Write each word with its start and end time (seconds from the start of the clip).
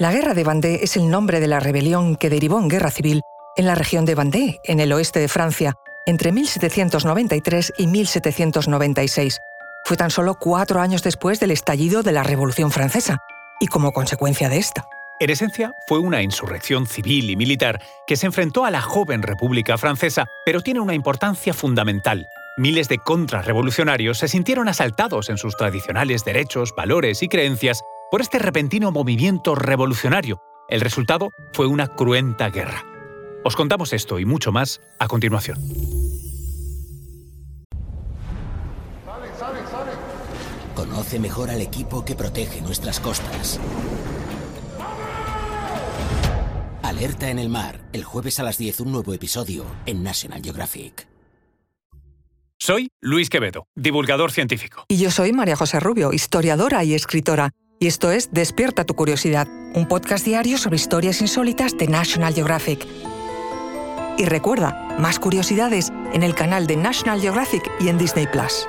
La 0.00 0.12
Guerra 0.12 0.32
de 0.32 0.44
Vendée 0.44 0.78
es 0.84 0.96
el 0.96 1.10
nombre 1.10 1.40
de 1.40 1.48
la 1.48 1.58
rebelión 1.58 2.14
que 2.14 2.30
derivó 2.30 2.60
en 2.60 2.68
guerra 2.68 2.92
civil 2.92 3.22
en 3.56 3.66
la 3.66 3.74
región 3.74 4.04
de 4.04 4.14
Vendée, 4.14 4.60
en 4.62 4.78
el 4.78 4.92
oeste 4.92 5.18
de 5.18 5.26
Francia, 5.26 5.74
entre 6.06 6.30
1793 6.30 7.72
y 7.76 7.88
1796. 7.88 9.40
Fue 9.84 9.96
tan 9.96 10.10
solo 10.10 10.36
cuatro 10.38 10.80
años 10.80 11.02
después 11.02 11.40
del 11.40 11.50
estallido 11.50 12.04
de 12.04 12.12
la 12.12 12.22
Revolución 12.22 12.70
Francesa, 12.70 13.18
y 13.58 13.66
como 13.66 13.90
consecuencia 13.90 14.48
de 14.48 14.58
esta. 14.58 14.86
En 15.18 15.30
esencia, 15.30 15.72
fue 15.88 15.98
una 15.98 16.22
insurrección 16.22 16.86
civil 16.86 17.28
y 17.28 17.34
militar 17.34 17.82
que 18.06 18.14
se 18.14 18.26
enfrentó 18.26 18.64
a 18.64 18.70
la 18.70 18.80
joven 18.80 19.22
República 19.22 19.78
Francesa, 19.78 20.26
pero 20.46 20.60
tiene 20.60 20.78
una 20.78 20.94
importancia 20.94 21.52
fundamental. 21.52 22.28
Miles 22.56 22.88
de 22.88 22.98
contrarrevolucionarios 22.98 24.18
se 24.18 24.28
sintieron 24.28 24.68
asaltados 24.68 25.28
en 25.28 25.38
sus 25.38 25.56
tradicionales 25.56 26.24
derechos, 26.24 26.72
valores 26.76 27.20
y 27.24 27.28
creencias 27.28 27.82
por 28.10 28.20
este 28.20 28.38
repentino 28.38 28.90
movimiento 28.90 29.54
revolucionario. 29.54 30.40
El 30.68 30.80
resultado 30.80 31.30
fue 31.52 31.66
una 31.66 31.88
cruenta 31.88 32.50
guerra. 32.50 32.84
Os 33.44 33.56
contamos 33.56 33.92
esto 33.92 34.18
y 34.18 34.24
mucho 34.24 34.52
más 34.52 34.80
a 34.98 35.08
continuación. 35.08 35.58
Conoce 40.74 41.18
mejor 41.18 41.50
al 41.50 41.60
equipo 41.60 42.04
que 42.04 42.14
protege 42.14 42.60
nuestras 42.60 43.00
costas. 43.00 43.60
Alerta 46.82 47.30
en 47.30 47.38
el 47.38 47.48
mar, 47.48 47.80
el 47.92 48.04
jueves 48.04 48.40
a 48.40 48.42
las 48.42 48.58
10 48.58 48.80
un 48.80 48.92
nuevo 48.92 49.12
episodio 49.12 49.64
en 49.86 50.02
National 50.02 50.42
Geographic. 50.42 51.06
Soy 52.58 52.90
Luis 53.00 53.30
Quevedo, 53.30 53.66
divulgador 53.76 54.32
científico. 54.32 54.84
Y 54.88 54.98
yo 54.98 55.10
soy 55.10 55.32
María 55.32 55.56
José 55.56 55.78
Rubio, 55.80 56.12
historiadora 56.12 56.82
y 56.84 56.94
escritora. 56.94 57.50
Y 57.80 57.86
esto 57.86 58.10
es 58.10 58.32
Despierta 58.32 58.84
tu 58.84 58.94
curiosidad, 58.94 59.46
un 59.74 59.86
podcast 59.86 60.24
diario 60.24 60.58
sobre 60.58 60.76
historias 60.76 61.20
insólitas 61.20 61.78
de 61.78 61.86
National 61.86 62.34
Geographic. 62.34 62.84
Y 64.18 64.24
recuerda, 64.24 64.96
más 64.98 65.20
curiosidades 65.20 65.92
en 66.12 66.24
el 66.24 66.34
canal 66.34 66.66
de 66.66 66.76
National 66.76 67.20
Geographic 67.20 67.70
y 67.78 67.88
en 67.88 67.98
Disney 67.98 68.26
Plus. 68.26 68.66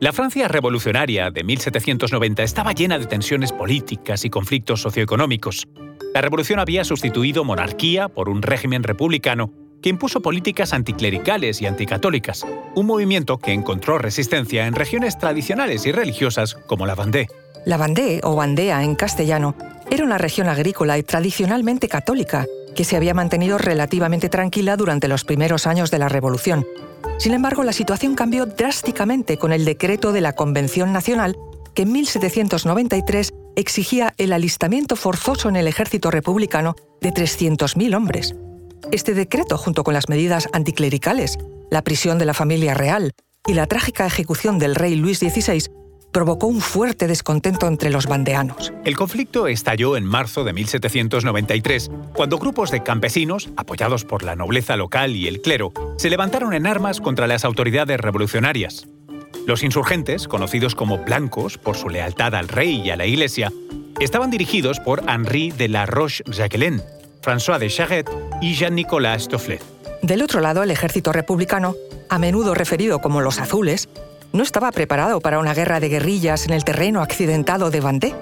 La 0.00 0.12
Francia 0.12 0.48
revolucionaria 0.48 1.30
de 1.30 1.44
1790 1.44 2.42
estaba 2.42 2.72
llena 2.72 2.98
de 2.98 3.06
tensiones 3.06 3.52
políticas 3.52 4.24
y 4.24 4.30
conflictos 4.30 4.80
socioeconómicos. 4.80 5.68
La 6.14 6.22
revolución 6.22 6.58
había 6.58 6.84
sustituido 6.84 7.44
monarquía 7.44 8.08
por 8.08 8.30
un 8.30 8.40
régimen 8.40 8.82
republicano 8.82 9.52
que 9.84 9.90
impuso 9.90 10.22
políticas 10.22 10.72
anticlericales 10.72 11.60
y 11.60 11.66
anticatólicas, 11.66 12.46
un 12.74 12.86
movimiento 12.86 13.36
que 13.36 13.52
encontró 13.52 13.98
resistencia 13.98 14.66
en 14.66 14.74
regiones 14.74 15.18
tradicionales 15.18 15.84
y 15.84 15.92
religiosas 15.92 16.54
como 16.54 16.86
la 16.86 16.94
Vendée. 16.94 17.28
La 17.66 17.76
Vendée, 17.76 18.22
o 18.22 18.34
Vandea 18.34 18.82
en 18.82 18.94
castellano, 18.94 19.54
era 19.90 20.02
una 20.02 20.16
región 20.16 20.48
agrícola 20.48 20.96
y 20.96 21.02
tradicionalmente 21.02 21.88
católica, 21.88 22.46
que 22.74 22.84
se 22.84 22.96
había 22.96 23.12
mantenido 23.12 23.58
relativamente 23.58 24.30
tranquila 24.30 24.78
durante 24.78 25.06
los 25.06 25.26
primeros 25.26 25.66
años 25.66 25.90
de 25.90 25.98
la 25.98 26.08
Revolución. 26.08 26.64
Sin 27.18 27.34
embargo, 27.34 27.62
la 27.62 27.74
situación 27.74 28.14
cambió 28.14 28.46
drásticamente 28.46 29.36
con 29.36 29.52
el 29.52 29.66
decreto 29.66 30.12
de 30.12 30.22
la 30.22 30.32
Convención 30.32 30.94
Nacional 30.94 31.36
que 31.74 31.82
en 31.82 31.92
1793 31.92 33.34
exigía 33.54 34.14
el 34.16 34.32
alistamiento 34.32 34.96
forzoso 34.96 35.50
en 35.50 35.56
el 35.56 35.68
ejército 35.68 36.10
republicano 36.10 36.74
de 37.02 37.12
300.000 37.12 37.94
hombres. 37.94 38.34
Este 38.92 39.14
decreto, 39.14 39.58
junto 39.58 39.84
con 39.84 39.94
las 39.94 40.08
medidas 40.08 40.48
anticlericales, 40.52 41.38
la 41.70 41.82
prisión 41.82 42.18
de 42.18 42.26
la 42.26 42.34
familia 42.34 42.74
real 42.74 43.12
y 43.46 43.54
la 43.54 43.66
trágica 43.66 44.06
ejecución 44.06 44.58
del 44.58 44.74
rey 44.74 44.94
Luis 44.96 45.18
XVI, 45.18 45.70
provocó 46.12 46.46
un 46.46 46.60
fuerte 46.60 47.08
descontento 47.08 47.66
entre 47.66 47.90
los 47.90 48.06
bandeanos. 48.06 48.72
El 48.84 48.96
conflicto 48.96 49.48
estalló 49.48 49.96
en 49.96 50.04
marzo 50.04 50.44
de 50.44 50.52
1793, 50.52 51.90
cuando 52.14 52.38
grupos 52.38 52.70
de 52.70 52.84
campesinos, 52.84 53.50
apoyados 53.56 54.04
por 54.04 54.22
la 54.22 54.36
nobleza 54.36 54.76
local 54.76 55.16
y 55.16 55.26
el 55.26 55.40
clero, 55.40 55.72
se 55.98 56.10
levantaron 56.10 56.54
en 56.54 56.68
armas 56.68 57.00
contra 57.00 57.26
las 57.26 57.44
autoridades 57.44 57.98
revolucionarias. 57.98 58.86
Los 59.46 59.64
insurgentes, 59.64 60.28
conocidos 60.28 60.74
como 60.76 60.98
blancos 60.98 61.58
por 61.58 61.76
su 61.76 61.88
lealtad 61.88 62.34
al 62.36 62.48
rey 62.48 62.80
y 62.80 62.90
a 62.90 62.96
la 62.96 63.06
iglesia, 63.06 63.52
estaban 63.98 64.30
dirigidos 64.30 64.78
por 64.78 65.02
Henri 65.10 65.50
de 65.50 65.68
la 65.68 65.84
Roche-Jacquelin, 65.84 66.80
François 67.22 67.58
de 67.58 67.68
Charette 67.68 68.10
y 68.44 68.52
Jean-Nicolas 68.52 69.22
Stofflet. 69.22 69.62
Del 70.02 70.20
otro 70.20 70.40
lado, 70.40 70.62
el 70.62 70.70
ejército 70.70 71.12
republicano, 71.12 71.76
a 72.10 72.18
menudo 72.18 72.54
referido 72.54 72.98
como 72.98 73.22
los 73.22 73.40
azules, 73.40 73.88
no 74.34 74.42
estaba 74.42 74.70
preparado 74.70 75.20
para 75.20 75.38
una 75.38 75.54
guerra 75.54 75.80
de 75.80 75.88
guerrillas 75.88 76.44
en 76.44 76.52
el 76.52 76.62
terreno 76.62 77.00
accidentado 77.00 77.70
de 77.70 77.80
Vendée, 77.80 78.14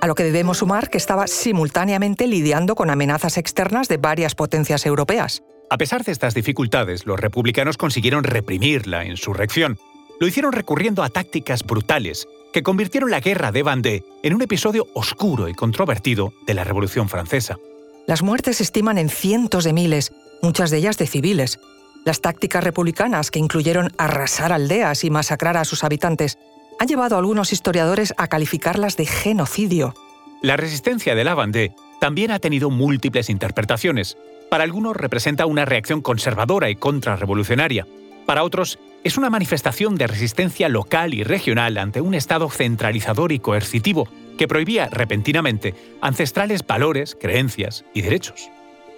a 0.00 0.08
lo 0.08 0.16
que 0.16 0.24
debemos 0.24 0.58
sumar 0.58 0.90
que 0.90 0.98
estaba 0.98 1.28
simultáneamente 1.28 2.26
lidiando 2.26 2.74
con 2.74 2.90
amenazas 2.90 3.38
externas 3.38 3.86
de 3.86 3.98
varias 3.98 4.34
potencias 4.34 4.84
europeas. 4.84 5.44
A 5.70 5.78
pesar 5.78 6.02
de 6.02 6.10
estas 6.10 6.34
dificultades, 6.34 7.06
los 7.06 7.20
republicanos 7.20 7.76
consiguieron 7.76 8.24
reprimir 8.24 8.88
la 8.88 9.04
insurrección. 9.04 9.78
Lo 10.18 10.26
hicieron 10.26 10.52
recurriendo 10.52 11.04
a 11.04 11.08
tácticas 11.08 11.62
brutales 11.62 12.26
que 12.52 12.64
convirtieron 12.64 13.12
la 13.12 13.20
guerra 13.20 13.52
de 13.52 13.62
Vendée 13.62 14.04
en 14.24 14.34
un 14.34 14.42
episodio 14.42 14.88
oscuro 14.94 15.48
y 15.48 15.54
controvertido 15.54 16.32
de 16.48 16.54
la 16.54 16.64
Revolución 16.64 17.08
Francesa. 17.08 17.58
Las 18.08 18.22
muertes 18.22 18.56
se 18.56 18.62
estiman 18.62 18.96
en 18.96 19.10
cientos 19.10 19.64
de 19.64 19.74
miles, 19.74 20.14
muchas 20.40 20.70
de 20.70 20.78
ellas 20.78 20.96
de 20.96 21.06
civiles. 21.06 21.60
Las 22.06 22.22
tácticas 22.22 22.64
republicanas, 22.64 23.30
que 23.30 23.38
incluyeron 23.38 23.92
arrasar 23.98 24.50
aldeas 24.50 25.04
y 25.04 25.10
masacrar 25.10 25.58
a 25.58 25.66
sus 25.66 25.84
habitantes, 25.84 26.38
han 26.80 26.88
llevado 26.88 27.16
a 27.16 27.18
algunos 27.18 27.52
historiadores 27.52 28.14
a 28.16 28.28
calificarlas 28.28 28.96
de 28.96 29.04
genocidio. 29.04 29.92
La 30.40 30.56
resistencia 30.56 31.14
de 31.14 31.22
la 31.22 31.34
Vendée 31.34 31.74
también 32.00 32.30
ha 32.30 32.38
tenido 32.38 32.70
múltiples 32.70 33.28
interpretaciones. 33.28 34.16
Para 34.48 34.64
algunos 34.64 34.96
representa 34.96 35.44
una 35.44 35.66
reacción 35.66 36.00
conservadora 36.00 36.70
y 36.70 36.76
contrarrevolucionaria. 36.76 37.86
Para 38.24 38.42
otros, 38.42 38.78
es 39.04 39.18
una 39.18 39.28
manifestación 39.28 39.96
de 39.96 40.06
resistencia 40.06 40.70
local 40.70 41.12
y 41.12 41.24
regional 41.24 41.76
ante 41.76 42.00
un 42.00 42.14
Estado 42.14 42.48
centralizador 42.48 43.32
y 43.32 43.38
coercitivo 43.38 44.08
que 44.38 44.48
prohibía 44.48 44.88
repentinamente 44.90 45.74
ancestrales 46.00 46.66
valores, 46.66 47.14
creencias 47.20 47.84
y 47.92 48.00
derechos. 48.00 48.48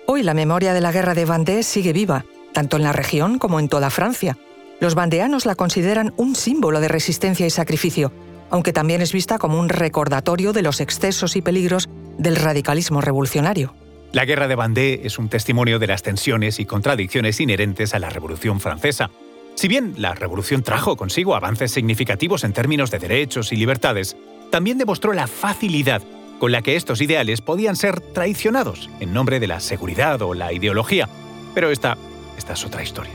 Hoy 0.07 0.23
la 0.23 0.35
memoria 0.35 0.73
de 0.73 0.81
la 0.81 0.93
guerra 0.93 1.15
de 1.15 1.25
Vendée 1.25 1.65
sigue 1.65 1.93
viva, 1.93 2.25
tanto 2.53 2.77
en 2.77 2.85
la 2.85 2.93
región 2.93 3.41
como 3.41 3.59
en 3.59 3.69
toda 3.69 3.91
Francia. 3.91 4.37
Los 4.79 4.95
vandeanos 4.95 5.47
la 5.47 5.57
consideran 5.57 6.13
un 6.17 6.37
símbolo 6.37 6.81
de 6.81 6.89
resistencia 6.89 7.47
y 7.47 7.51
sacrificio, 7.51 8.13
aunque 8.51 8.73
también 8.73 9.03
es 9.03 9.13
vista 9.13 9.39
como 9.39 9.59
un 9.59 9.69
recordatorio 9.69 10.53
de 10.53 10.63
los 10.63 10.81
excesos 10.81 11.37
y 11.37 11.43
peligros 11.43 11.89
del 12.19 12.37
radicalismo 12.37 13.01
revolucionario. 13.01 13.75
La 14.13 14.25
guerra 14.25 14.49
de 14.49 14.57
Vendée 14.57 15.03
es 15.05 15.19
un 15.19 15.29
testimonio 15.29 15.79
de 15.79 15.87
las 15.87 16.03
tensiones 16.03 16.59
y 16.59 16.67
contradicciones 16.67 17.41
inherentes 17.41 17.95
a 17.95 18.01
la 18.01 18.11
Revolución 18.11 18.61
Francesa. 18.61 19.11
Si 19.55 19.69
bien 19.69 19.95
la 19.99 20.15
revolución 20.15 20.63
trajo 20.63 20.97
consigo 20.97 21.37
avances 21.37 21.71
significativos 21.71 22.43
en 22.43 22.53
términos 22.53 22.91
de 22.91 22.99
derechos 22.99 23.53
y 23.53 23.57
libertades, 23.57 24.17
también 24.51 24.79
demostró 24.79 25.13
la 25.13 25.27
facilidad 25.27 26.03
con 26.39 26.53
la 26.53 26.63
que 26.63 26.77
estos 26.77 27.01
ideales 27.01 27.41
podían 27.41 27.77
ser 27.77 28.01
traicionados 28.01 28.91
en 28.99 29.13
nombre 29.13 29.39
de 29.39 29.47
la 29.47 29.61
seguridad 29.61 30.21
o 30.23 30.35
la 30.35 30.53
ideología. 30.53 31.09
Pero 31.55 31.71
esta, 31.71 31.97
es 32.37 32.65
otra 32.65 32.83
historia. 32.83 33.13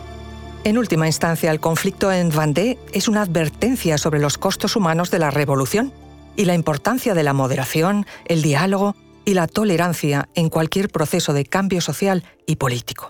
En 0.63 0.77
última 0.77 1.07
instancia, 1.07 1.51
el 1.51 1.59
conflicto 1.59 2.11
en 2.11 2.29
Vendée 2.29 2.77
es 2.93 3.07
una 3.07 3.21
advertencia 3.21 3.97
sobre 3.97 4.19
los 4.19 4.37
costos 4.37 4.75
humanos 4.75 5.11
de 5.11 5.19
la 5.19 5.31
revolución 5.31 5.91
y 6.35 6.45
la 6.45 6.53
importancia 6.53 7.13
de 7.13 7.23
la 7.23 7.33
moderación, 7.33 8.05
el 8.25 8.41
diálogo 8.41 8.95
y 9.25 9.33
la 9.33 9.47
tolerancia 9.47 10.29
en 10.35 10.49
cualquier 10.49 10.89
proceso 10.89 11.33
de 11.33 11.45
cambio 11.45 11.81
social 11.81 12.23
y 12.45 12.55
político. 12.55 13.09